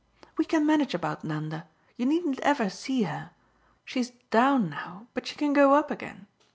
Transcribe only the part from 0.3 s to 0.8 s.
"We can